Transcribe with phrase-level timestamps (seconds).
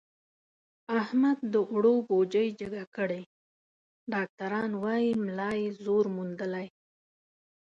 [1.01, 3.21] احمد د اوړو بوجۍ جګه کړې،
[4.13, 6.67] ډاکټران وایي ملا یې زور موندلی.